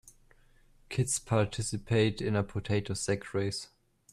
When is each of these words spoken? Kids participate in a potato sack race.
Kids 0.89 1.19
participate 1.19 2.23
in 2.23 2.35
a 2.35 2.41
potato 2.41 2.95
sack 2.95 3.35
race. 3.35 3.67